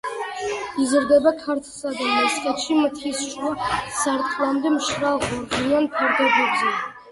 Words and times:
იზრდება 0.85 1.33
ქართლსა 1.41 1.91
და 1.99 2.07
მესხეთში, 2.13 2.79
მთის 2.79 3.21
შუა 3.35 3.69
სარტყლამდე, 3.99 4.75
მშრალ, 4.79 5.23
ღორღიან 5.29 5.89
ფერდობებზე. 5.95 6.77